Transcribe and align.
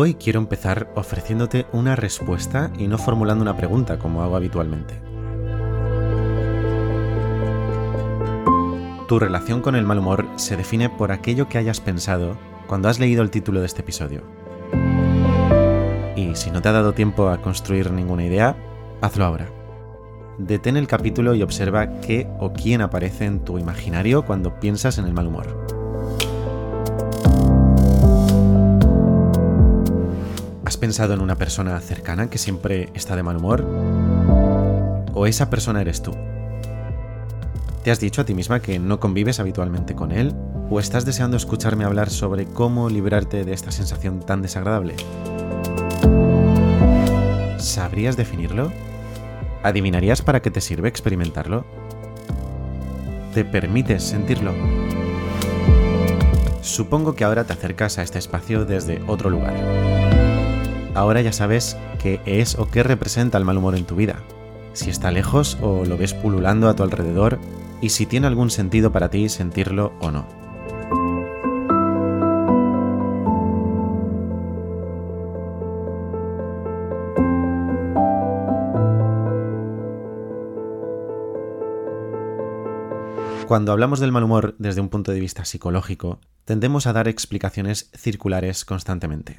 Hoy 0.00 0.14
quiero 0.14 0.38
empezar 0.38 0.92
ofreciéndote 0.94 1.66
una 1.72 1.96
respuesta 1.96 2.70
y 2.78 2.86
no 2.86 2.98
formulando 2.98 3.42
una 3.42 3.56
pregunta 3.56 3.98
como 3.98 4.22
hago 4.22 4.36
habitualmente. 4.36 4.94
Tu 9.08 9.18
relación 9.18 9.60
con 9.60 9.74
el 9.74 9.84
mal 9.84 9.98
humor 9.98 10.28
se 10.36 10.56
define 10.56 10.88
por 10.88 11.10
aquello 11.10 11.48
que 11.48 11.58
hayas 11.58 11.80
pensado 11.80 12.38
cuando 12.68 12.88
has 12.88 13.00
leído 13.00 13.24
el 13.24 13.30
título 13.32 13.58
de 13.58 13.66
este 13.66 13.80
episodio. 13.80 14.22
Y 16.14 16.36
si 16.36 16.52
no 16.52 16.62
te 16.62 16.68
ha 16.68 16.72
dado 16.72 16.92
tiempo 16.92 17.28
a 17.28 17.42
construir 17.42 17.90
ninguna 17.90 18.24
idea, 18.24 18.54
hazlo 19.00 19.24
ahora. 19.24 19.48
Detén 20.38 20.76
el 20.76 20.86
capítulo 20.86 21.34
y 21.34 21.42
observa 21.42 21.98
qué 22.02 22.28
o 22.38 22.52
quién 22.52 22.82
aparece 22.82 23.24
en 23.24 23.40
tu 23.40 23.58
imaginario 23.58 24.24
cuando 24.24 24.60
piensas 24.60 24.96
en 24.98 25.06
el 25.06 25.12
mal 25.12 25.26
humor. 25.26 25.77
¿Has 30.78 30.82
pensado 30.82 31.12
en 31.12 31.20
una 31.20 31.34
persona 31.34 31.80
cercana 31.80 32.30
que 32.30 32.38
siempre 32.38 32.88
está 32.94 33.16
de 33.16 33.24
mal 33.24 33.38
humor? 33.38 33.66
¿O 35.12 35.26
esa 35.26 35.50
persona 35.50 35.80
eres 35.80 36.02
tú? 36.02 36.12
¿Te 37.82 37.90
has 37.90 37.98
dicho 37.98 38.20
a 38.20 38.24
ti 38.24 38.32
misma 38.32 38.60
que 38.60 38.78
no 38.78 39.00
convives 39.00 39.40
habitualmente 39.40 39.96
con 39.96 40.12
él? 40.12 40.36
¿O 40.70 40.78
estás 40.78 41.04
deseando 41.04 41.36
escucharme 41.36 41.84
hablar 41.84 42.10
sobre 42.10 42.44
cómo 42.44 42.90
librarte 42.90 43.44
de 43.44 43.54
esta 43.54 43.72
sensación 43.72 44.20
tan 44.20 44.40
desagradable? 44.40 44.94
¿Sabrías 47.58 48.16
definirlo? 48.16 48.70
¿Adivinarías 49.64 50.22
para 50.22 50.42
qué 50.42 50.52
te 50.52 50.60
sirve 50.60 50.88
experimentarlo? 50.88 51.64
¿Te 53.34 53.44
permites 53.44 54.04
sentirlo? 54.04 54.54
Supongo 56.60 57.16
que 57.16 57.24
ahora 57.24 57.42
te 57.42 57.52
acercas 57.52 57.98
a 57.98 58.04
este 58.04 58.20
espacio 58.20 58.64
desde 58.64 59.02
otro 59.08 59.28
lugar. 59.28 60.07
Ahora 60.94 61.20
ya 61.20 61.32
sabes 61.32 61.76
qué 62.02 62.20
es 62.26 62.58
o 62.58 62.68
qué 62.70 62.82
representa 62.82 63.38
el 63.38 63.44
mal 63.44 63.58
humor 63.58 63.76
en 63.76 63.84
tu 63.84 63.96
vida, 63.96 64.22
si 64.72 64.90
está 64.90 65.10
lejos 65.10 65.58
o 65.60 65.84
lo 65.84 65.96
ves 65.96 66.14
pululando 66.14 66.68
a 66.68 66.76
tu 66.76 66.82
alrededor 66.82 67.38
y 67.80 67.90
si 67.90 68.06
tiene 68.06 68.26
algún 68.26 68.50
sentido 68.50 68.92
para 68.92 69.10
ti 69.10 69.28
sentirlo 69.28 69.92
o 70.00 70.10
no. 70.10 70.26
Cuando 83.48 83.72
hablamos 83.72 83.98
del 83.98 84.12
mal 84.12 84.24
humor 84.24 84.54
desde 84.58 84.82
un 84.82 84.90
punto 84.90 85.10
de 85.10 85.20
vista 85.20 85.46
psicológico, 85.46 86.20
tendemos 86.44 86.86
a 86.86 86.92
dar 86.92 87.08
explicaciones 87.08 87.90
circulares 87.96 88.66
constantemente. 88.66 89.36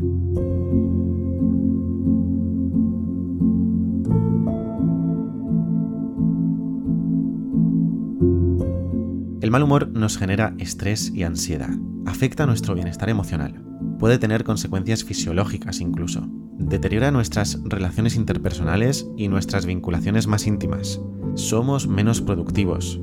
El 9.49 9.53
mal 9.53 9.63
humor 9.63 9.87
nos 9.87 10.19
genera 10.19 10.53
estrés 10.59 11.11
y 11.11 11.23
ansiedad, 11.23 11.71
afecta 12.05 12.45
nuestro 12.45 12.75
bienestar 12.75 13.09
emocional, 13.09 13.65
puede 13.97 14.19
tener 14.19 14.43
consecuencias 14.43 15.03
fisiológicas 15.03 15.81
incluso, 15.81 16.27
deteriora 16.59 17.09
nuestras 17.09 17.59
relaciones 17.63 18.15
interpersonales 18.15 19.09
y 19.17 19.27
nuestras 19.27 19.65
vinculaciones 19.65 20.27
más 20.27 20.45
íntimas, 20.45 21.01
somos 21.33 21.87
menos 21.87 22.21
productivos. 22.21 23.01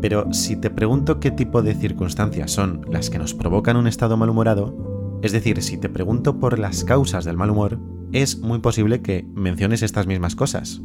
Pero 0.00 0.32
si 0.32 0.54
te 0.54 0.70
pregunto 0.70 1.18
qué 1.18 1.32
tipo 1.32 1.62
de 1.62 1.74
circunstancias 1.74 2.52
son 2.52 2.86
las 2.88 3.10
que 3.10 3.18
nos 3.18 3.34
provocan 3.34 3.76
un 3.76 3.88
estado 3.88 4.16
malhumorado, 4.16 5.18
es 5.24 5.32
decir, 5.32 5.60
si 5.64 5.78
te 5.78 5.88
pregunto 5.88 6.38
por 6.38 6.60
las 6.60 6.84
causas 6.84 7.24
del 7.24 7.36
mal 7.36 7.50
humor, 7.50 7.80
es 8.12 8.38
muy 8.38 8.60
posible 8.60 9.02
que 9.02 9.26
menciones 9.34 9.82
estas 9.82 10.06
mismas 10.06 10.36
cosas. 10.36 10.80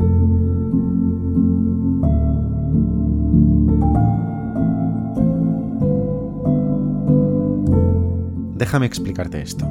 Déjame 8.73 8.87
explicarte 8.87 9.39
esto. 9.39 9.67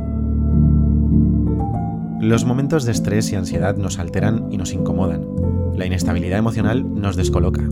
Los 2.20 2.44
momentos 2.44 2.84
de 2.84 2.92
estrés 2.92 3.32
y 3.32 3.34
ansiedad 3.34 3.76
nos 3.76 3.98
alteran 3.98 4.46
y 4.52 4.58
nos 4.58 4.72
incomodan. 4.72 5.26
La 5.74 5.86
inestabilidad 5.86 6.38
emocional 6.38 6.86
nos 6.94 7.16
descoloca. 7.16 7.68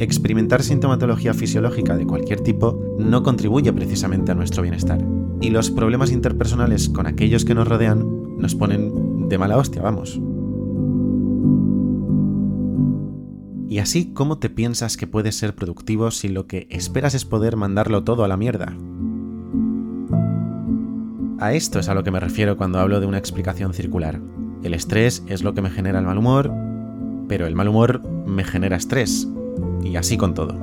Experimentar 0.00 0.64
sintomatología 0.64 1.34
fisiológica 1.34 1.96
de 1.96 2.04
cualquier 2.04 2.40
tipo 2.40 2.82
no 2.98 3.22
contribuye 3.22 3.72
precisamente 3.72 4.32
a 4.32 4.34
nuestro 4.34 4.64
bienestar. 4.64 4.98
Y 5.40 5.50
los 5.50 5.70
problemas 5.70 6.10
interpersonales 6.10 6.88
con 6.88 7.06
aquellos 7.06 7.44
que 7.44 7.54
nos 7.54 7.68
rodean 7.68 8.04
nos 8.36 8.56
ponen 8.56 9.28
de 9.28 9.38
mala 9.38 9.58
hostia, 9.58 9.82
vamos. 9.82 10.20
Y 13.68 13.78
así, 13.78 14.12
¿cómo 14.14 14.38
te 14.38 14.50
piensas 14.50 14.96
que 14.96 15.06
puedes 15.06 15.36
ser 15.36 15.54
productivo 15.54 16.10
si 16.10 16.28
lo 16.28 16.48
que 16.48 16.66
esperas 16.70 17.14
es 17.14 17.24
poder 17.24 17.54
mandarlo 17.54 18.02
todo 18.02 18.24
a 18.24 18.28
la 18.28 18.36
mierda? 18.36 18.76
A 21.46 21.52
esto 21.52 21.78
es 21.78 21.88
a 21.88 21.94
lo 21.94 22.02
que 22.02 22.10
me 22.10 22.18
refiero 22.18 22.56
cuando 22.56 22.80
hablo 22.80 22.98
de 22.98 23.06
una 23.06 23.18
explicación 23.18 23.72
circular. 23.72 24.20
El 24.64 24.74
estrés 24.74 25.22
es 25.28 25.44
lo 25.44 25.54
que 25.54 25.62
me 25.62 25.70
genera 25.70 26.00
el 26.00 26.04
mal 26.04 26.18
humor, 26.18 26.52
pero 27.28 27.46
el 27.46 27.54
mal 27.54 27.68
humor 27.68 28.02
me 28.02 28.42
genera 28.42 28.74
estrés, 28.74 29.28
y 29.84 29.94
así 29.94 30.16
con 30.16 30.34
todo. 30.34 30.54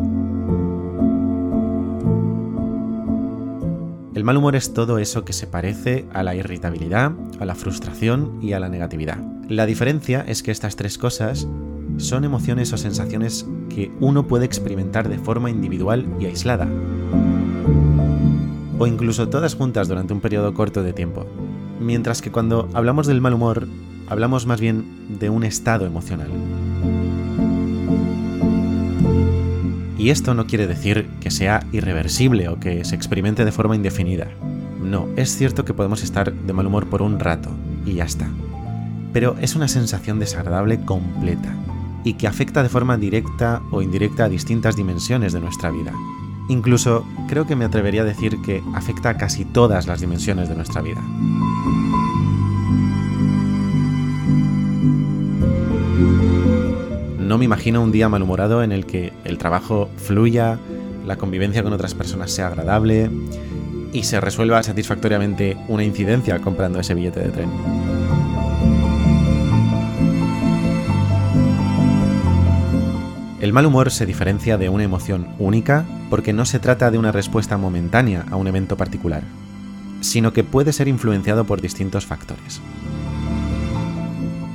El 4.14 4.26
mal 4.26 4.36
humor 4.36 4.58
es 4.58 4.74
todo 4.74 4.98
eso 4.98 5.24
que 5.24 5.32
se 5.32 5.48
parece 5.48 6.06
a 6.12 6.22
la 6.22 6.36
irritabilidad, 6.36 7.14
a 7.40 7.46
la 7.46 7.56
frustración 7.56 8.40
y 8.42 8.52
a 8.52 8.60
la 8.60 8.68
negatividad. 8.68 9.20
La 9.48 9.66
diferencia 9.66 10.26
es 10.28 10.44
que 10.44 10.52
estas 10.52 10.76
tres 10.76 10.98
cosas 10.98 11.48
son 11.96 12.26
emociones 12.26 12.74
o 12.74 12.78
sensaciones 12.78 13.48
que 13.70 13.90
uno 14.02 14.28
puede 14.28 14.44
experimentar 14.44 15.08
de 15.08 15.18
forma 15.18 15.50
individual 15.50 16.06
y 16.20 16.26
aislada 16.26 16.68
o 18.84 18.88
incluso 18.88 19.30
todas 19.30 19.56
juntas 19.56 19.88
durante 19.88 20.12
un 20.12 20.20
periodo 20.20 20.54
corto 20.54 20.84
de 20.84 20.92
tiempo. 20.92 21.26
Mientras 21.80 22.22
que 22.22 22.32
cuando 22.32 22.68
hablamos 22.74 23.08
del 23.08 23.22
mal 23.22 23.34
humor, 23.34 23.66
hablamos 24.10 24.46
más 24.46 24.60
bien 24.60 25.18
de 25.20 25.30
un 25.30 25.46
estado 25.46 25.86
emocional. 25.86 26.30
Y 29.98 30.10
esto 30.10 30.34
no 30.34 30.48
quiere 30.48 30.68
decir 30.68 31.08
que 31.22 31.32
sea 31.32 31.66
irreversible 31.72 32.50
o 32.50 32.60
que 32.60 32.84
se 32.84 32.96
experimente 32.96 33.46
de 33.46 33.54
forma 33.54 33.78
indefinida. 33.78 34.28
No, 34.82 35.08
es 35.16 35.38
cierto 35.38 35.64
que 35.64 35.74
podemos 35.74 36.04
estar 36.04 36.34
de 36.34 36.52
mal 36.52 36.68
humor 36.68 36.88
por 36.88 37.02
un 37.02 37.22
rato, 37.22 37.52
y 37.86 37.94
ya 37.94 38.04
está. 38.04 38.28
Pero 39.14 39.38
es 39.40 39.56
una 39.56 39.70
sensación 39.70 40.20
desagradable 40.20 40.84
completa, 40.84 41.56
y 42.04 42.16
que 42.16 42.28
afecta 42.28 42.62
de 42.62 42.68
forma 42.68 42.98
directa 42.98 43.62
o 43.72 43.82
indirecta 43.82 44.26
a 44.26 44.30
distintas 44.30 44.76
dimensiones 44.76 45.32
de 45.32 45.40
nuestra 45.40 45.72
vida, 45.72 45.94
Incluso 46.50 47.06
creo 47.28 47.48
que 47.48 47.56
me 47.56 47.66
atrevería 47.66 48.02
a 48.02 48.06
decir 48.06 48.42
que 48.42 48.64
afecta 48.74 49.10
a 49.10 49.18
casi 49.18 49.46
todas 49.46 49.88
las 49.88 50.02
dimensiones 50.02 50.50
de 50.50 50.56
nuestra 50.56 50.82
vida. 50.82 51.02
No 57.20 57.38
me 57.38 57.46
imagino 57.46 57.82
un 57.82 57.92
día 57.92 58.10
malhumorado 58.10 58.62
en 58.64 58.72
el 58.72 58.86
que 58.86 59.14
el 59.24 59.38
trabajo 59.38 59.90
fluya, 59.98 60.60
la 61.06 61.16
convivencia 61.16 61.64
con 61.64 61.74
otras 61.74 61.96
personas 61.96 62.32
sea 62.32 62.48
agradable 62.48 63.10
y 63.94 64.04
se 64.04 64.20
resuelva 64.20 64.62
satisfactoriamente 64.64 65.58
una 65.68 65.84
incidencia 65.84 66.40
comprando 66.40 66.80
ese 66.80 66.94
billete 66.94 67.22
de 67.22 67.30
tren. 67.30 67.50
El 73.44 73.52
mal 73.52 73.66
humor 73.66 73.92
se 73.92 74.06
diferencia 74.06 74.58
de 74.58 74.70
una 74.70 74.86
emoción 74.86 75.28
única 75.38 75.86
porque 76.10 76.32
no 76.32 76.46
se 76.46 76.60
trata 76.60 76.92
de 76.92 76.98
una 76.98 77.12
respuesta 77.12 77.58
momentánea 77.58 78.24
a 78.32 78.38
un 78.38 78.48
evento 78.48 78.78
particular, 78.78 79.22
sino 80.00 80.32
que 80.32 80.46
puede 80.46 80.72
ser 80.72 80.88
influenciado 80.88 81.44
por 81.44 81.60
distintos 81.60 82.06
factores. 82.06 82.62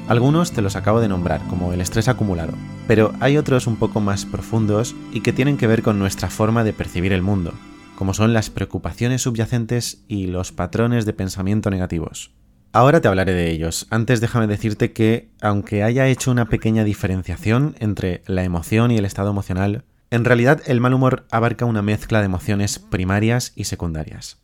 Algunos 0.09 0.53
te 0.53 0.63
los 0.63 0.75
acabo 0.75 1.03
de 1.03 1.09
nombrar, 1.09 1.43
como 1.49 1.75
el 1.75 1.83
estrés 1.83 2.09
acumulado, 2.09 2.55
pero 2.87 3.13
hay 3.21 3.37
otros 3.37 3.67
un 3.67 3.77
poco 3.77 4.01
más 4.01 4.25
profundos 4.25 4.97
y 5.13 5.21
que 5.21 5.35
tienen 5.35 5.59
que 5.59 5.67
ver 5.67 5.83
con 5.83 5.99
nuestra 5.99 6.31
forma 6.31 6.65
de 6.65 6.73
percibir 6.73 7.13
el 7.13 7.21
mundo, 7.21 7.53
como 7.95 8.15
son 8.15 8.33
las 8.33 8.49
preocupaciones 8.49 9.21
subyacentes 9.21 10.03
y 10.09 10.29
los 10.29 10.51
patrones 10.51 11.05
de 11.05 11.13
pensamiento 11.13 11.69
negativos. 11.69 12.31
Ahora 12.79 13.01
te 13.01 13.09
hablaré 13.09 13.33
de 13.33 13.51
ellos. 13.51 13.89
Antes 13.91 14.21
déjame 14.21 14.47
decirte 14.47 14.93
que, 14.93 15.33
aunque 15.41 15.83
haya 15.83 16.07
hecho 16.07 16.31
una 16.31 16.49
pequeña 16.49 16.85
diferenciación 16.85 17.75
entre 17.81 18.23
la 18.27 18.45
emoción 18.45 18.93
y 18.93 18.99
el 18.99 19.05
estado 19.05 19.31
emocional, 19.31 19.83
en 20.13 20.25
realidad 20.25 20.63
el 20.65 20.81
mal 20.81 20.95
humor 20.95 21.27
abarca 21.33 21.65
una 21.65 21.83
mezcla 21.83 22.21
de 22.21 22.27
emociones 22.27 22.79
primarias 22.79 23.53
y 23.57 23.65
secundarias. 23.65 24.39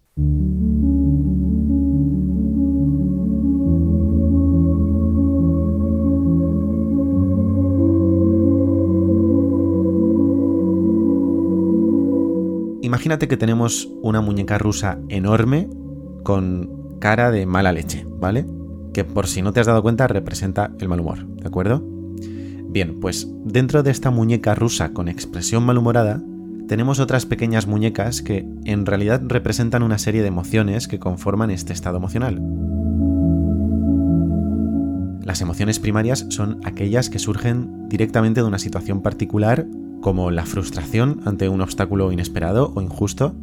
Imagínate 12.82 13.28
que 13.28 13.36
tenemos 13.36 13.88
una 14.02 14.20
muñeca 14.20 14.58
rusa 14.58 14.98
enorme 15.08 15.69
con 16.25 16.83
cara 17.05 17.31
de 17.31 17.45
mala 17.45 17.71
leche, 17.71 18.06
¿vale? 18.19 18.47
Que 18.95 19.05
por 19.05 19.27
si 19.27 19.43
no 19.43 19.53
te 19.53 19.61
has 19.61 19.67
dado 19.67 19.83
cuenta 19.83 20.06
representa 20.06 20.71
el 20.81 20.89
mal 20.89 21.01
humor, 21.01 21.27
¿de 21.27 21.47
acuerdo? 21.47 21.85
Bien, 22.71 22.99
pues 22.99 23.29
dentro 23.45 23.83
de 23.83 23.91
esta 23.91 24.11
muñeca 24.11 24.55
rusa 24.55 24.95
con 24.95 25.09
expresión 25.09 25.67
malhumorada, 25.67 26.23
tenemos 26.67 27.01
otras 27.01 27.27
pequeñas 27.27 27.67
muñecas 27.67 28.23
que 28.23 28.49
en 28.65 28.87
realidad 28.87 29.21
representan 29.23 29.83
una 29.83 29.99
serie 29.99 30.23
de 30.23 30.29
emociones 30.29 30.89
que 30.89 30.99
conforman 30.99 31.51
este 31.51 31.75
estado 31.75 31.99
emocional. 31.99 32.41
Las 35.27 35.43
emociones 35.43 35.81
primarias 35.81 36.25
son 36.31 36.61
aquellas 36.65 37.11
que 37.11 37.19
surgen 37.19 37.87
directamente 37.91 38.41
de 38.41 38.47
una 38.47 38.59
situación 38.59 39.03
particular, 39.03 39.67
como 40.01 40.31
la 40.31 40.47
frustración 40.47 41.21
ante 41.27 41.51
un 41.51 41.61
obstáculo 41.61 42.12
inesperado 42.12 42.73
o 42.75 42.81
injusto, 42.81 43.35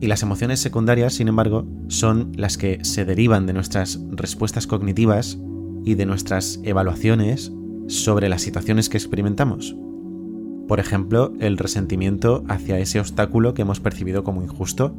y 0.00 0.06
las 0.06 0.22
emociones 0.22 0.60
secundarias, 0.60 1.14
sin 1.14 1.28
embargo, 1.28 1.66
son 1.88 2.32
las 2.36 2.56
que 2.56 2.84
se 2.84 3.04
derivan 3.04 3.46
de 3.46 3.52
nuestras 3.52 3.98
respuestas 4.10 4.66
cognitivas 4.66 5.38
y 5.84 5.94
de 5.94 6.06
nuestras 6.06 6.60
evaluaciones 6.62 7.52
sobre 7.88 8.28
las 8.28 8.42
situaciones 8.42 8.88
que 8.88 8.96
experimentamos. 8.96 9.74
Por 10.68 10.80
ejemplo, 10.80 11.32
el 11.40 11.56
resentimiento 11.56 12.44
hacia 12.46 12.78
ese 12.78 13.00
obstáculo 13.00 13.54
que 13.54 13.62
hemos 13.62 13.80
percibido 13.80 14.22
como 14.22 14.42
injusto. 14.42 14.94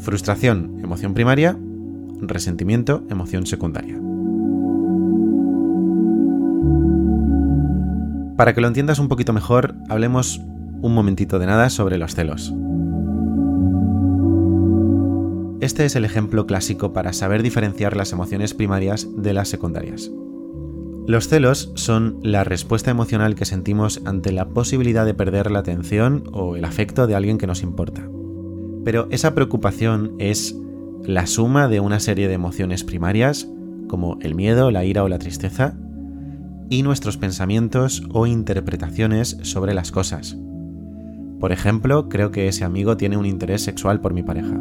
Frustración, 0.00 0.80
emoción 0.82 1.14
primaria, 1.14 1.56
resentimiento, 2.20 3.04
emoción 3.08 3.46
secundaria. 3.46 3.96
Para 8.36 8.54
que 8.54 8.60
lo 8.60 8.66
entiendas 8.66 8.98
un 8.98 9.06
poquito 9.06 9.32
mejor, 9.32 9.76
hablemos 9.88 10.40
un 10.82 10.94
momentito 10.94 11.38
de 11.38 11.46
nada 11.46 11.70
sobre 11.70 11.96
los 11.96 12.14
celos. 12.14 12.52
Este 15.60 15.84
es 15.84 15.94
el 15.94 16.04
ejemplo 16.04 16.46
clásico 16.46 16.92
para 16.92 17.12
saber 17.12 17.42
diferenciar 17.42 17.96
las 17.96 18.12
emociones 18.12 18.52
primarias 18.52 19.08
de 19.16 19.32
las 19.32 19.48
secundarias. 19.48 20.10
Los 21.06 21.28
celos 21.28 21.72
son 21.76 22.18
la 22.22 22.42
respuesta 22.42 22.90
emocional 22.90 23.36
que 23.36 23.44
sentimos 23.44 24.02
ante 24.04 24.32
la 24.32 24.48
posibilidad 24.48 25.06
de 25.06 25.14
perder 25.14 25.50
la 25.52 25.60
atención 25.60 26.24
o 26.32 26.56
el 26.56 26.64
afecto 26.64 27.06
de 27.06 27.14
alguien 27.14 27.38
que 27.38 27.46
nos 27.46 27.62
importa. 27.62 28.08
Pero 28.84 29.06
esa 29.10 29.34
preocupación 29.34 30.14
es 30.18 30.56
la 31.04 31.26
suma 31.26 31.68
de 31.68 31.80
una 31.80 32.00
serie 32.00 32.26
de 32.26 32.34
emociones 32.34 32.82
primarias, 32.82 33.48
como 33.88 34.18
el 34.20 34.34
miedo, 34.34 34.70
la 34.72 34.84
ira 34.84 35.04
o 35.04 35.08
la 35.08 35.18
tristeza, 35.18 35.76
y 36.70 36.82
nuestros 36.82 37.18
pensamientos 37.18 38.02
o 38.12 38.26
interpretaciones 38.26 39.38
sobre 39.42 39.74
las 39.74 39.92
cosas. 39.92 40.36
Por 41.42 41.50
ejemplo, 41.50 42.08
creo 42.08 42.30
que 42.30 42.46
ese 42.46 42.62
amigo 42.62 42.96
tiene 42.96 43.16
un 43.16 43.26
interés 43.26 43.62
sexual 43.62 44.00
por 44.00 44.14
mi 44.14 44.22
pareja. 44.22 44.54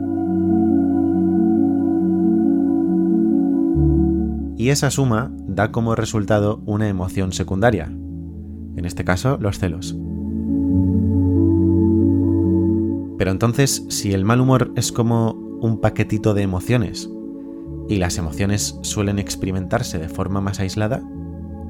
Y 4.57 4.69
esa 4.69 4.89
suma 4.89 5.31
da 5.45 5.71
como 5.71 5.93
resultado 5.93 6.63
una 6.65 6.89
emoción 6.89 7.33
secundaria, 7.33 7.85
en 7.85 8.83
este 8.83 9.05
caso 9.05 9.37
los 9.39 9.59
celos. 9.59 9.95
Pero 13.19 13.29
entonces, 13.29 13.85
si 13.89 14.13
el 14.13 14.25
mal 14.25 14.41
humor 14.41 14.73
es 14.75 14.91
como 14.91 15.33
un 15.61 15.81
paquetito 15.81 16.33
de 16.33 16.41
emociones 16.41 17.11
y 17.89 17.97
las 17.97 18.17
emociones 18.17 18.79
suelen 18.81 19.19
experimentarse 19.19 19.99
de 19.99 20.09
forma 20.09 20.41
más 20.41 20.59
aislada, 20.59 21.03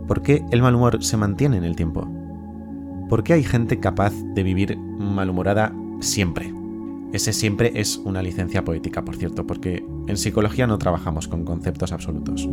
¿por 0.07 0.21
qué 0.21 0.45
el 0.51 0.61
mal 0.61 0.75
humor 0.75 1.03
se 1.03 1.17
mantiene 1.17 1.57
en 1.57 1.65
el 1.65 1.75
tiempo? 1.75 2.20
¿Por 3.11 3.25
qué 3.25 3.33
hay 3.33 3.43
gente 3.43 3.81
capaz 3.81 4.13
de 4.13 4.41
vivir 4.41 4.77
malhumorada 4.77 5.75
siempre? 5.99 6.53
Ese 7.11 7.33
siempre 7.33 7.73
es 7.75 7.97
una 7.97 8.23
licencia 8.23 8.63
poética, 8.63 9.03
por 9.03 9.17
cierto, 9.17 9.45
porque 9.45 9.83
en 10.07 10.15
psicología 10.15 10.65
no 10.65 10.77
trabajamos 10.77 11.27
con 11.27 11.43
conceptos 11.43 11.91
absolutos. 11.91 12.47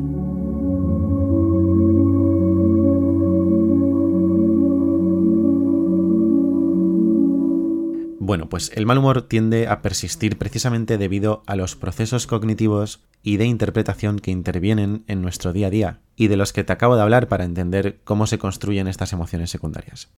Bueno, 8.19 8.49
pues 8.49 8.73
el 8.75 8.85
mal 8.85 8.99
humor 8.99 9.29
tiende 9.29 9.69
a 9.69 9.81
persistir 9.81 10.39
precisamente 10.39 10.99
debido 10.99 11.45
a 11.47 11.55
los 11.55 11.77
procesos 11.77 12.27
cognitivos 12.27 13.05
y 13.23 13.37
de 13.37 13.45
interpretación 13.45 14.19
que 14.19 14.33
intervienen 14.33 15.05
en 15.07 15.23
nuestro 15.23 15.53
día 15.53 15.69
a 15.69 15.71
día 15.71 16.01
y 16.17 16.27
de 16.27 16.37
los 16.37 16.53
que 16.53 16.65
te 16.65 16.73
acabo 16.73 16.97
de 16.97 17.03
hablar 17.03 17.29
para 17.29 17.45
entender 17.45 18.01
cómo 18.03 18.27
se 18.27 18.39
construyen 18.39 18.89
estas 18.89 19.13
emociones 19.13 19.51
secundarias. 19.51 20.11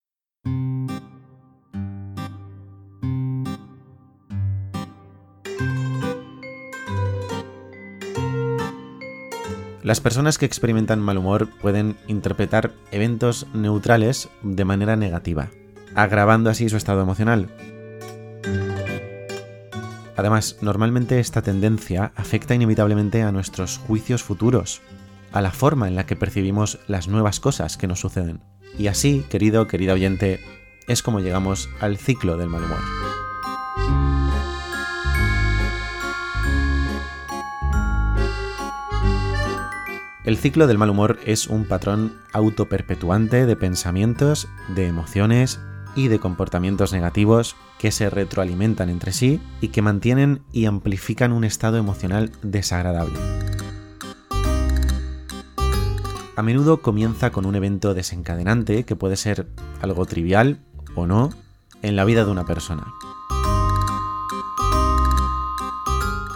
Las 9.83 9.99
personas 9.99 10.37
que 10.37 10.45
experimentan 10.45 10.99
mal 10.99 11.17
humor 11.17 11.49
pueden 11.61 11.97
interpretar 12.07 12.71
eventos 12.91 13.47
neutrales 13.53 14.29
de 14.43 14.65
manera 14.65 14.95
negativa, 14.95 15.49
agravando 15.95 16.49
así 16.49 16.69
su 16.69 16.77
estado 16.77 17.01
emocional, 17.01 17.49
Además, 20.21 20.57
normalmente 20.61 21.19
esta 21.19 21.41
tendencia 21.41 22.11
afecta 22.15 22.53
inevitablemente 22.53 23.23
a 23.23 23.31
nuestros 23.31 23.79
juicios 23.79 24.21
futuros, 24.21 24.81
a 25.31 25.41
la 25.41 25.49
forma 25.49 25.87
en 25.87 25.95
la 25.95 26.05
que 26.05 26.15
percibimos 26.15 26.77
las 26.87 27.07
nuevas 27.07 27.39
cosas 27.39 27.75
que 27.75 27.87
nos 27.87 28.01
suceden. 28.01 28.41
Y 28.77 28.85
así, 28.85 29.25
querido, 29.31 29.67
querida 29.67 29.93
oyente, 29.93 30.39
es 30.87 31.01
como 31.01 31.21
llegamos 31.21 31.69
al 31.79 31.97
ciclo 31.97 32.37
del 32.37 32.49
mal 32.49 32.63
humor. 32.63 33.10
El 40.23 40.37
ciclo 40.37 40.67
del 40.67 40.77
mal 40.77 40.91
humor 40.91 41.17
es 41.25 41.47
un 41.47 41.65
patrón 41.65 42.13
autoperpetuante 42.31 43.47
de 43.47 43.55
pensamientos, 43.55 44.47
de 44.67 44.85
emociones 44.85 45.59
y 45.95 46.09
de 46.09 46.19
comportamientos 46.19 46.93
negativos 46.93 47.55
que 47.79 47.91
se 47.91 48.07
retroalimentan 48.11 48.89
entre 48.89 49.13
sí 49.13 49.41
y 49.61 49.69
que 49.69 49.81
mantienen 49.81 50.43
y 50.51 50.65
amplifican 50.65 51.31
un 51.31 51.43
estado 51.43 51.77
emocional 51.77 52.31
desagradable. 52.43 53.17
A 56.35 56.43
menudo 56.43 56.83
comienza 56.83 57.31
con 57.31 57.47
un 57.47 57.55
evento 57.55 57.95
desencadenante 57.95 58.83
que 58.83 58.95
puede 58.95 59.15
ser 59.15 59.47
algo 59.81 60.05
trivial 60.05 60.59
o 60.93 61.07
no 61.07 61.31
en 61.81 61.95
la 61.95 62.05
vida 62.05 62.25
de 62.25 62.31
una 62.31 62.45
persona. 62.45 62.85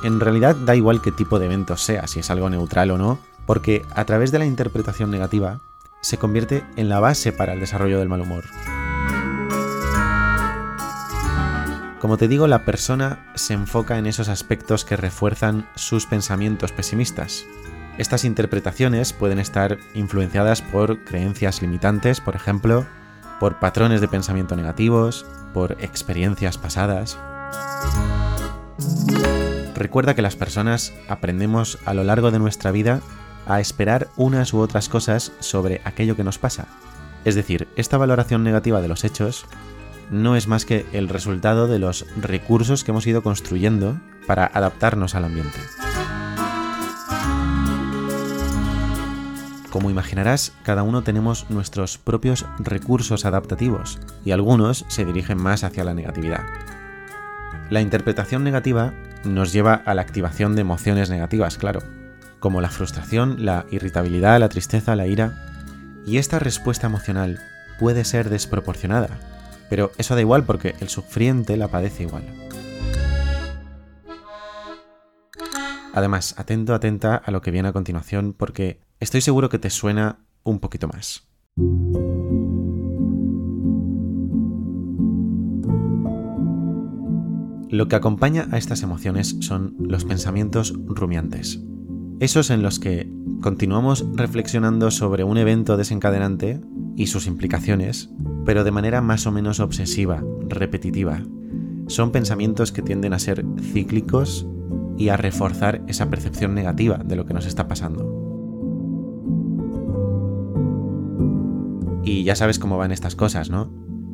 En 0.03 0.19
realidad 0.19 0.55
da 0.55 0.75
igual 0.75 1.03
qué 1.03 1.11
tipo 1.11 1.37
de 1.37 1.45
evento 1.45 1.77
sea, 1.77 2.07
si 2.07 2.19
es 2.19 2.29
algo 2.31 2.49
neutral 2.49 2.89
o 2.91 2.97
no, 2.97 3.19
porque 3.45 3.85
a 3.93 4.05
través 4.05 4.31
de 4.31 4.39
la 4.39 4.45
interpretación 4.45 5.11
negativa 5.11 5.59
se 6.01 6.17
convierte 6.17 6.63
en 6.75 6.89
la 6.89 6.99
base 6.99 7.31
para 7.31 7.53
el 7.53 7.59
desarrollo 7.59 7.99
del 7.99 8.09
mal 8.09 8.21
humor. 8.21 8.45
Como 11.99 12.17
te 12.17 12.27
digo, 12.27 12.45
la 12.45 12.65
persona 12.65 13.31
se 13.33 13.53
enfoca 13.53 13.97
en 13.97 14.05
esos 14.05 14.29
aspectos 14.29 14.85
que 14.85 14.95
refuerzan 14.95 15.67
sus 15.75 16.05
pensamientos 16.05 16.71
pesimistas. 16.71 17.45
Estas 17.97 18.25
interpretaciones 18.25 19.13
pueden 19.13 19.39
estar 19.39 19.79
influenciadas 19.95 20.61
por 20.61 21.03
creencias 21.03 21.61
limitantes, 21.63 22.21
por 22.21 22.35
ejemplo, 22.35 22.85
por 23.39 23.59
patrones 23.59 24.01
de 24.01 24.07
pensamiento 24.07 24.55
negativos, 24.55 25.25
por 25.53 25.77
experiencias 25.81 26.57
pasadas. 26.57 27.17
Recuerda 29.75 30.13
que 30.13 30.21
las 30.21 30.35
personas 30.35 30.93
aprendemos 31.07 31.79
a 31.85 31.93
lo 31.93 32.03
largo 32.03 32.29
de 32.29 32.39
nuestra 32.39 32.71
vida 32.71 33.01
a 33.45 33.59
esperar 33.59 34.09
unas 34.15 34.53
u 34.53 34.59
otras 34.59 34.89
cosas 34.89 35.31
sobre 35.39 35.81
aquello 35.83 36.15
que 36.15 36.23
nos 36.23 36.39
pasa. 36.39 36.67
Es 37.23 37.35
decir, 37.35 37.67
esta 37.75 37.97
valoración 37.97 38.43
negativa 38.43 38.81
de 38.81 38.87
los 38.87 39.03
hechos 39.03 39.45
no 40.11 40.35
es 40.35 40.47
más 40.47 40.65
que 40.65 40.85
el 40.93 41.09
resultado 41.09 41.67
de 41.67 41.79
los 41.79 42.05
recursos 42.21 42.83
que 42.83 42.91
hemos 42.91 43.07
ido 43.07 43.23
construyendo 43.23 43.99
para 44.27 44.45
adaptarnos 44.45 45.15
al 45.15 45.25
ambiente. 45.25 45.59
Como 49.71 49.89
imaginarás, 49.89 50.53
cada 50.63 50.83
uno 50.83 51.03
tenemos 51.03 51.49
nuestros 51.49 51.97
propios 51.97 52.45
recursos 52.59 53.25
adaptativos 53.25 53.99
y 54.23 54.31
algunos 54.31 54.85
se 54.87 55.03
dirigen 55.03 55.37
más 55.37 55.65
hacia 55.65 55.83
la 55.83 55.93
negatividad. 55.93 56.43
La 57.69 57.81
interpretación 57.81 58.43
negativa 58.43 58.93
nos 59.25 59.51
lleva 59.51 59.73
a 59.73 59.93
la 59.93 60.03
activación 60.03 60.55
de 60.55 60.61
emociones 60.61 61.09
negativas, 61.09 61.57
claro, 61.57 61.81
como 62.39 62.61
la 62.61 62.69
frustración, 62.69 63.45
la 63.45 63.65
irritabilidad, 63.71 64.39
la 64.39 64.49
tristeza, 64.49 64.95
la 64.95 65.07
ira, 65.07 65.33
y 66.05 66.17
esta 66.17 66.39
respuesta 66.39 66.87
emocional 66.87 67.39
puede 67.79 68.05
ser 68.05 68.29
desproporcionada, 68.29 69.09
pero 69.69 69.91
eso 69.97 70.15
da 70.15 70.21
igual 70.21 70.43
porque 70.43 70.75
el 70.79 70.89
sufriente 70.89 71.57
la 71.57 71.67
padece 71.67 72.03
igual. 72.03 72.23
Además, 75.93 76.35
atento, 76.37 76.73
atenta 76.73 77.15
a 77.15 77.31
lo 77.31 77.41
que 77.41 77.51
viene 77.51 77.69
a 77.69 77.73
continuación 77.73 78.33
porque 78.33 78.81
estoy 78.99 79.21
seguro 79.21 79.49
que 79.49 79.59
te 79.59 79.69
suena 79.69 80.19
un 80.43 80.59
poquito 80.59 80.87
más. 80.87 81.27
Lo 87.69 87.87
que 87.87 87.95
acompaña 87.95 88.47
a 88.51 88.57
estas 88.57 88.83
emociones 88.83 89.37
son 89.39 89.75
los 89.79 90.05
pensamientos 90.05 90.73
rumiantes. 90.85 91.61
Esos 92.19 92.49
en 92.49 92.61
los 92.61 92.79
que 92.79 93.11
continuamos 93.41 94.05
reflexionando 94.13 94.89
sobre 94.89 95.25
un 95.25 95.37
evento 95.37 95.75
desencadenante 95.75 96.61
y 96.95 97.07
sus 97.07 97.27
implicaciones, 97.27 98.09
pero 98.45 98.63
de 98.63 98.71
manera 98.71 99.01
más 99.01 99.27
o 99.27 99.33
menos 99.33 99.59
obsesiva, 99.59 100.23
repetitiva. 100.47 101.21
Son 101.87 102.11
pensamientos 102.11 102.71
que 102.71 102.81
tienden 102.81 103.11
a 103.13 103.19
ser 103.19 103.45
cíclicos 103.59 104.47
y 104.97 105.09
a 105.09 105.17
reforzar 105.17 105.83
esa 105.87 106.09
percepción 106.09 106.55
negativa 106.55 106.99
de 106.99 107.17
lo 107.17 107.25
que 107.25 107.33
nos 107.33 107.45
está 107.45 107.67
pasando. 107.67 108.09
Y 112.05 112.23
ya 112.23 112.35
sabes 112.35 112.59
cómo 112.59 112.77
van 112.77 112.93
estas 112.93 113.15
cosas, 113.15 113.49
¿no? 113.49 113.73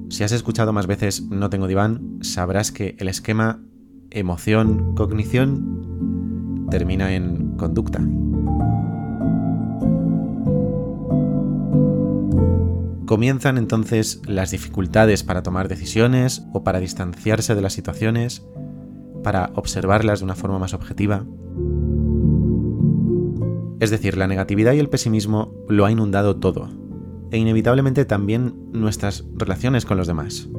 Si 0.10 0.24
has 0.24 0.32
escuchado 0.32 0.74
más 0.74 0.88
veces 0.88 1.22
No 1.30 1.52
tengo 1.52 1.68
diván, 1.68 2.18
sabrás 2.22 2.72
que 2.72 2.96
el 2.98 3.10
esquema 3.10 3.62
emoción-cognición 4.10 5.92
termina 6.72 7.14
en 7.14 7.51
conducta. 7.62 8.02
Comienzan 13.06 13.58
entonces 13.58 14.22
las 14.26 14.50
dificultades 14.50 15.24
para 15.24 15.44
tomar 15.44 15.68
decisiones 15.68 16.44
o 16.54 16.64
para 16.64 16.80
distanciarse 16.80 17.54
de 17.54 17.62
las 17.62 17.74
situaciones, 17.74 18.44
para 19.24 19.52
observarlas 19.54 20.20
de 20.20 20.26
una 20.26 20.36
forma 20.36 20.58
más 20.58 20.74
objetiva. 20.74 21.24
Es 23.80 23.92
decir, 23.92 24.18
la 24.18 24.28
negatividad 24.28 24.74
y 24.74 24.80
el 24.80 24.90
pesimismo 24.90 25.54
lo 25.70 25.86
ha 25.86 25.92
inundado 25.92 26.38
todo, 26.38 26.70
e 27.30 27.38
inevitablemente 27.38 28.06
también 28.06 28.56
nuestras 28.72 29.26
relaciones 29.36 29.86
con 29.86 29.98
los 29.98 30.08
demás. 30.08 30.50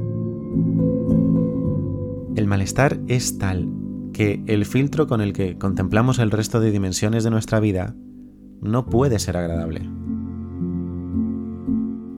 El 2.35 2.47
malestar 2.47 2.99
es 3.07 3.37
tal 3.37 3.82
que 4.13 4.43
el 4.47 4.65
filtro 4.65 5.07
con 5.07 5.19
el 5.19 5.33
que 5.33 5.57
contemplamos 5.57 6.19
el 6.19 6.31
resto 6.31 6.59
de 6.59 6.71
dimensiones 6.71 7.23
de 7.23 7.31
nuestra 7.31 7.59
vida 7.59 7.95
no 8.61 8.85
puede 8.85 9.19
ser 9.19 9.35
agradable. 9.35 9.89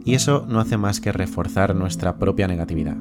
Y 0.03 0.13
eso 0.13 0.45
no 0.47 0.59
hace 0.59 0.77
más 0.77 1.01
que 1.01 1.11
reforzar 1.11 1.75
nuestra 1.75 2.19
propia 2.19 2.47
negatividad. 2.47 2.97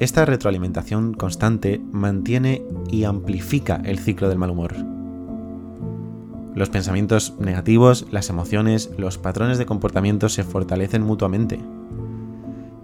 Esta 0.00 0.24
retroalimentación 0.24 1.14
constante 1.14 1.80
mantiene 1.92 2.64
y 2.90 3.04
amplifica 3.04 3.80
el 3.84 4.00
ciclo 4.00 4.28
del 4.28 4.38
mal 4.38 4.50
humor. 4.50 4.74
Los 6.56 6.70
pensamientos 6.70 7.36
negativos, 7.38 8.06
las 8.10 8.28
emociones, 8.28 8.90
los 8.98 9.16
patrones 9.16 9.58
de 9.58 9.66
comportamiento 9.66 10.28
se 10.28 10.42
fortalecen 10.42 11.02
mutuamente. 11.02 11.60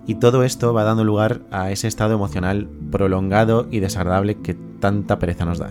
Y 0.08 0.14
todo 0.14 0.42
esto 0.42 0.72
va 0.72 0.84
dando 0.84 1.04
lugar 1.04 1.42
a 1.50 1.70
ese 1.70 1.86
estado 1.86 2.14
emocional 2.14 2.66
prolongado 2.90 3.68
y 3.70 3.80
desagradable 3.80 4.36
que 4.36 4.54
tanta 4.54 5.18
pereza 5.18 5.44
nos 5.44 5.58
da. 5.58 5.70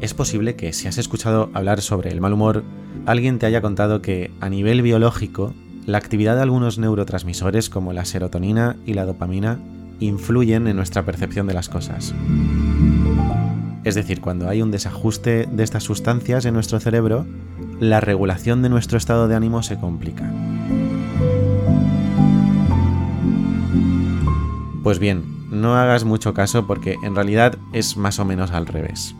Es 0.00 0.14
posible 0.14 0.56
que 0.56 0.72
si 0.72 0.88
has 0.88 0.98
escuchado 0.98 1.50
hablar 1.54 1.80
sobre 1.82 2.10
el 2.10 2.20
mal 2.20 2.32
humor, 2.32 2.64
alguien 3.06 3.38
te 3.38 3.46
haya 3.46 3.62
contado 3.62 4.02
que 4.02 4.32
a 4.40 4.48
nivel 4.48 4.82
biológico 4.82 5.54
la 5.86 5.98
actividad 5.98 6.34
de 6.34 6.42
algunos 6.42 6.78
neurotransmisores 6.78 7.70
como 7.70 7.92
la 7.92 8.04
serotonina 8.04 8.74
y 8.84 8.94
la 8.94 9.06
dopamina 9.06 9.60
influyen 10.00 10.66
en 10.66 10.74
nuestra 10.74 11.04
percepción 11.04 11.46
de 11.46 11.54
las 11.54 11.68
cosas. 11.68 12.12
Es 13.88 13.94
decir, 13.94 14.20
cuando 14.20 14.50
hay 14.50 14.60
un 14.60 14.70
desajuste 14.70 15.48
de 15.50 15.64
estas 15.64 15.82
sustancias 15.82 16.44
en 16.44 16.52
nuestro 16.52 16.78
cerebro, 16.78 17.24
la 17.80 18.00
regulación 18.00 18.60
de 18.60 18.68
nuestro 18.68 18.98
estado 18.98 19.28
de 19.28 19.34
ánimo 19.34 19.62
se 19.62 19.80
complica. 19.80 20.30
Pues 24.82 24.98
bien, 24.98 25.24
no 25.50 25.74
hagas 25.74 26.04
mucho 26.04 26.34
caso 26.34 26.66
porque 26.66 26.96
en 27.02 27.14
realidad 27.14 27.56
es 27.72 27.96
más 27.96 28.18
o 28.18 28.26
menos 28.26 28.50
al 28.50 28.66
revés. 28.66 29.14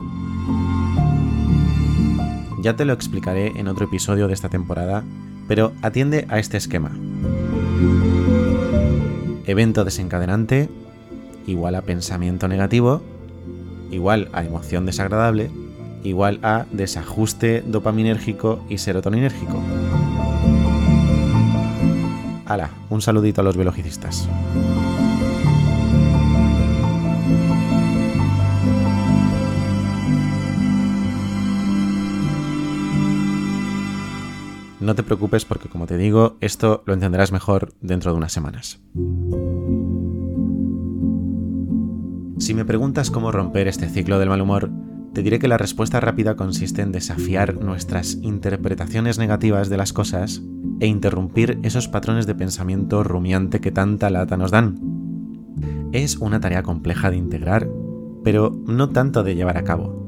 Ya 2.60 2.76
te 2.76 2.84
lo 2.84 2.92
explicaré 2.92 3.58
en 3.58 3.68
otro 3.68 3.86
episodio 3.86 4.28
de 4.28 4.34
esta 4.34 4.50
temporada 4.50 5.02
pero 5.46 5.72
atiende 5.80 6.26
a 6.28 6.38
este 6.38 6.58
esquema. 6.58 6.90
Evento 9.46 9.86
desencadenante 9.86 10.68
igual 11.46 11.74
a 11.74 11.80
pensamiento 11.80 12.48
negativo, 12.48 13.00
igual 13.90 14.28
a 14.32 14.44
emoción 14.44 14.86
desagradable, 14.86 15.50
igual 16.04 16.38
a 16.42 16.66
desajuste 16.72 17.62
dopaminérgico 17.66 18.64
y 18.68 18.78
serotoninérgico. 18.78 19.60
Hala, 22.46 22.70
un 22.88 23.02
saludito 23.02 23.42
a 23.42 23.44
los 23.44 23.56
biologicistas. 23.56 24.28
No 34.80 34.94
te 34.94 35.02
preocupes 35.02 35.44
porque, 35.44 35.68
como 35.68 35.86
te 35.86 35.98
digo, 35.98 36.38
esto 36.40 36.82
lo 36.86 36.94
entenderás 36.94 37.32
mejor 37.32 37.74
dentro 37.82 38.12
de 38.12 38.16
unas 38.16 38.32
semanas. 38.32 38.80
Si 42.38 42.54
me 42.54 42.64
preguntas 42.64 43.10
cómo 43.10 43.32
romper 43.32 43.68
este 43.68 43.88
ciclo 43.88 44.18
del 44.18 44.28
mal 44.28 44.40
humor, 44.40 44.70
te 45.12 45.22
diré 45.22 45.38
que 45.38 45.48
la 45.48 45.58
respuesta 45.58 46.00
rápida 46.00 46.36
consiste 46.36 46.82
en 46.82 46.92
desafiar 46.92 47.54
nuestras 47.62 48.18
interpretaciones 48.22 49.18
negativas 49.18 49.68
de 49.68 49.76
las 49.76 49.92
cosas 49.92 50.42
e 50.80 50.86
interrumpir 50.86 51.58
esos 51.62 51.88
patrones 51.88 52.26
de 52.26 52.34
pensamiento 52.34 53.02
rumiante 53.02 53.60
que 53.60 53.72
tanta 53.72 54.10
lata 54.10 54.36
nos 54.36 54.50
dan. 54.50 54.78
Es 55.92 56.18
una 56.18 56.38
tarea 56.40 56.62
compleja 56.62 57.10
de 57.10 57.16
integrar, 57.16 57.68
pero 58.22 58.56
no 58.66 58.90
tanto 58.90 59.24
de 59.24 59.34
llevar 59.34 59.56
a 59.56 59.64
cabo 59.64 59.98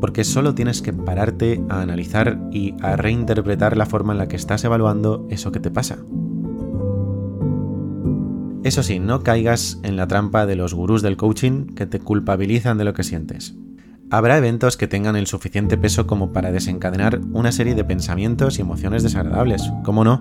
porque 0.00 0.24
solo 0.24 0.54
tienes 0.54 0.82
que 0.82 0.92
pararte 0.92 1.64
a 1.68 1.80
analizar 1.80 2.38
y 2.52 2.74
a 2.82 2.96
reinterpretar 2.96 3.76
la 3.76 3.86
forma 3.86 4.12
en 4.12 4.18
la 4.18 4.28
que 4.28 4.36
estás 4.36 4.64
evaluando 4.64 5.26
eso 5.30 5.52
que 5.52 5.60
te 5.60 5.70
pasa. 5.70 5.98
Eso 8.66 8.82
sí, 8.82 8.98
no 8.98 9.22
caigas 9.22 9.78
en 9.84 9.94
la 9.94 10.08
trampa 10.08 10.44
de 10.44 10.56
los 10.56 10.74
gurús 10.74 11.00
del 11.00 11.16
coaching 11.16 11.66
que 11.76 11.86
te 11.86 12.00
culpabilizan 12.00 12.78
de 12.78 12.84
lo 12.84 12.94
que 12.94 13.04
sientes. 13.04 13.54
Habrá 14.10 14.38
eventos 14.38 14.76
que 14.76 14.88
tengan 14.88 15.14
el 15.14 15.28
suficiente 15.28 15.78
peso 15.78 16.08
como 16.08 16.32
para 16.32 16.50
desencadenar 16.50 17.20
una 17.32 17.52
serie 17.52 17.76
de 17.76 17.84
pensamientos 17.84 18.58
y 18.58 18.62
emociones 18.62 19.04
desagradables, 19.04 19.70
¿cómo 19.84 20.02
no? 20.02 20.20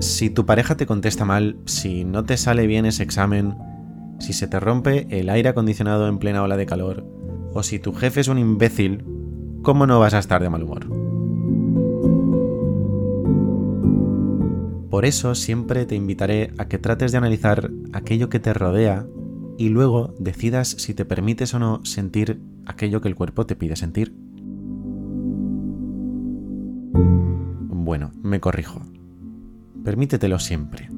Si 0.00 0.28
tu 0.28 0.44
pareja 0.44 0.76
te 0.76 0.84
contesta 0.84 1.24
mal, 1.24 1.56
si 1.64 2.04
no 2.04 2.24
te 2.24 2.36
sale 2.36 2.66
bien 2.66 2.84
ese 2.84 3.02
examen, 3.02 3.56
si 4.18 4.34
se 4.34 4.48
te 4.48 4.60
rompe 4.60 5.06
el 5.08 5.30
aire 5.30 5.48
acondicionado 5.48 6.08
en 6.08 6.18
plena 6.18 6.42
ola 6.42 6.58
de 6.58 6.66
calor, 6.66 7.06
o 7.54 7.62
si 7.62 7.78
tu 7.78 7.94
jefe 7.94 8.20
es 8.20 8.28
un 8.28 8.36
imbécil, 8.36 9.02
¿cómo 9.62 9.86
no 9.86 9.98
vas 9.98 10.12
a 10.12 10.18
estar 10.18 10.42
de 10.42 10.50
mal 10.50 10.62
humor? 10.62 11.05
Por 14.96 15.04
eso 15.04 15.34
siempre 15.34 15.84
te 15.84 15.94
invitaré 15.94 16.54
a 16.56 16.68
que 16.68 16.78
trates 16.78 17.12
de 17.12 17.18
analizar 17.18 17.70
aquello 17.92 18.30
que 18.30 18.40
te 18.40 18.54
rodea 18.54 19.04
y 19.58 19.68
luego 19.68 20.14
decidas 20.18 20.68
si 20.68 20.94
te 20.94 21.04
permites 21.04 21.52
o 21.52 21.58
no 21.58 21.84
sentir 21.84 22.40
aquello 22.64 23.02
que 23.02 23.08
el 23.08 23.14
cuerpo 23.14 23.44
te 23.44 23.56
pide 23.56 23.76
sentir. 23.76 24.14
Bueno, 26.94 28.10
me 28.22 28.40
corrijo. 28.40 28.80
Permítetelo 29.84 30.38
siempre. 30.38 30.88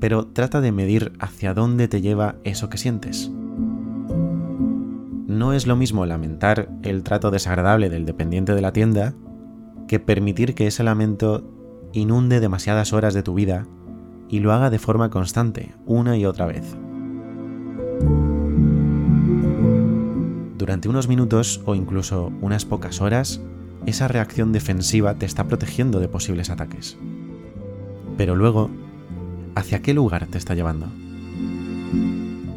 pero 0.00 0.28
trata 0.28 0.62
de 0.62 0.72
medir 0.72 1.12
hacia 1.18 1.52
dónde 1.52 1.88
te 1.88 2.00
lleva 2.00 2.36
eso 2.42 2.70
que 2.70 2.78
sientes. 2.78 3.30
No 5.26 5.52
es 5.52 5.66
lo 5.66 5.76
mismo 5.76 6.06
lamentar 6.06 6.70
el 6.82 7.02
trato 7.02 7.30
desagradable 7.30 7.90
del 7.90 8.06
dependiente 8.06 8.54
de 8.54 8.62
la 8.62 8.72
tienda 8.72 9.14
que 9.90 9.98
permitir 9.98 10.54
que 10.54 10.68
ese 10.68 10.84
lamento 10.84 11.42
inunde 11.92 12.38
demasiadas 12.38 12.92
horas 12.92 13.12
de 13.12 13.24
tu 13.24 13.34
vida 13.34 13.66
y 14.28 14.38
lo 14.38 14.52
haga 14.52 14.70
de 14.70 14.78
forma 14.78 15.10
constante, 15.10 15.74
una 15.84 16.16
y 16.16 16.26
otra 16.26 16.46
vez. 16.46 16.76
Durante 20.56 20.88
unos 20.88 21.08
minutos 21.08 21.60
o 21.64 21.74
incluso 21.74 22.30
unas 22.40 22.64
pocas 22.64 23.00
horas, 23.00 23.40
esa 23.84 24.06
reacción 24.06 24.52
defensiva 24.52 25.16
te 25.16 25.26
está 25.26 25.48
protegiendo 25.48 25.98
de 25.98 26.06
posibles 26.06 26.50
ataques. 26.50 26.96
Pero 28.16 28.36
luego 28.36 28.70
¿hacia 29.56 29.82
qué 29.82 29.92
lugar 29.92 30.28
te 30.28 30.38
está 30.38 30.54
llevando? 30.54 30.86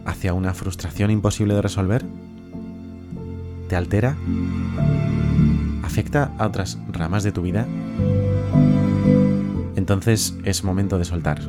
¿Hacia 0.06 0.36
una 0.36 0.54
frustración 0.54 1.10
imposible 1.10 1.56
de 1.56 1.64
resolver? 1.64 2.06
¿Te 3.70 3.76
altera? 3.76 4.18
¿Afecta 5.94 6.32
a 6.40 6.48
otras 6.48 6.80
ramas 6.92 7.22
de 7.22 7.32
tu 7.32 7.44
vida? 7.44 7.68
Entonces 9.76 10.36
es 10.44 10.64
momento 10.64 10.98
de 10.98 11.06
soltar. 11.06 11.40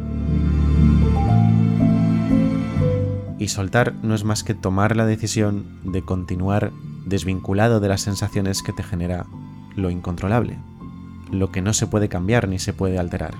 Y 3.39 3.49
soltar 3.49 3.95
no 4.03 4.15
es 4.15 4.25
más 4.25 4.45
que 4.45 4.53
tomar 4.53 4.97
la 4.97 5.07
decisión 5.07 5.81
de 5.83 6.03
continuar 6.03 6.73
desvinculado 7.07 7.81
de 7.81 7.89
las 7.89 8.03
sensaciones 8.03 8.63
que 8.63 8.75
te 8.75 8.83
genera 8.83 9.25
lo 9.77 9.89
incontrolable, 9.89 10.59
lo 11.33 11.51
que 11.51 11.63
no 11.63 11.73
se 11.73 11.87
puede 11.87 12.11
cambiar 12.11 12.47
ni 12.47 12.59
se 12.59 12.75
puede 12.75 12.99
alterar. 12.99 13.33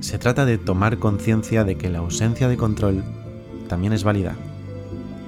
Se 0.00 0.18
trata 0.18 0.46
de 0.46 0.56
tomar 0.56 0.96
conciencia 0.98 1.64
de 1.64 1.76
que 1.76 1.90
la 1.90 1.98
ausencia 1.98 2.48
de 2.48 2.56
control 2.56 3.04
también 3.68 3.92
es 3.92 4.02
válida, 4.02 4.34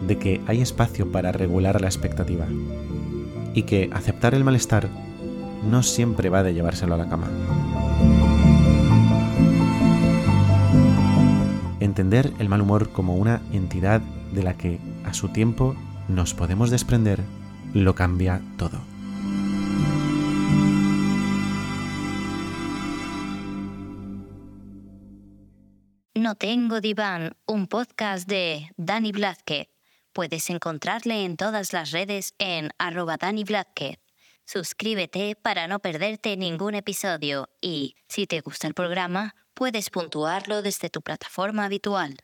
de 0.07 0.19
que 0.19 0.40
hay 0.47 0.61
espacio 0.61 1.11
para 1.12 1.33
regular 1.33 1.80
la 1.80 1.87
expectativa 1.87 2.47
y 3.54 3.64
que 3.64 3.90
aceptar 3.92 4.35
el 4.35 4.45
malestar 4.45 4.88
no 5.69 5.83
siempre 5.83 6.28
va 6.28 6.42
de 6.42 6.54
llevárselo 6.54 6.95
a 6.95 6.99
la 6.99 7.09
cama. 7.09 7.28
Entender 11.80 12.33
el 12.38 12.49
mal 12.49 12.61
humor 12.61 12.90
como 12.90 13.16
una 13.16 13.42
entidad 13.52 14.00
de 14.33 14.42
la 14.42 14.57
que 14.57 14.78
a 15.04 15.14
su 15.14 15.28
tiempo 15.28 15.75
nos 16.09 16.35
podemos 16.35 16.71
desprender 16.71 17.21
lo 17.75 17.95
cambia 17.95 18.40
todo. 18.57 18.80
No 26.14 26.35
tengo 26.35 26.80
diván, 26.80 27.33
un 27.47 27.66
podcast 27.66 28.28
de 28.28 28.71
Dani 28.76 29.11
Blázquez. 29.11 29.69
Puedes 30.12 30.50
encontrarle 30.50 31.24
en 31.24 31.36
todas 31.36 31.72
las 31.72 31.92
redes 31.92 32.34
en 32.38 32.70
arroba 32.78 33.16
Dani. 33.16 33.44
Suscríbete 34.44 35.36
para 35.36 35.68
no 35.68 35.78
perderte 35.78 36.36
ningún 36.36 36.74
episodio 36.74 37.48
y, 37.60 37.94
si 38.08 38.26
te 38.26 38.40
gusta 38.40 38.66
el 38.66 38.74
programa, 38.74 39.36
puedes 39.54 39.88
puntuarlo 39.90 40.62
desde 40.62 40.90
tu 40.90 41.00
plataforma 41.00 41.64
habitual. 41.64 42.16